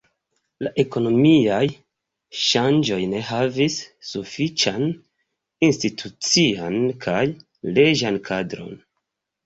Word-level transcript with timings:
La 0.67 0.69
ekonomiaj 0.83 1.67
ŝanĝoj 2.45 2.99
ne 3.13 3.21
havis 3.29 3.77
sufiĉan 4.15 4.83
institucian 5.71 6.79
kaj 7.09 7.25
leĝan 7.79 8.23
kadron. 8.33 8.79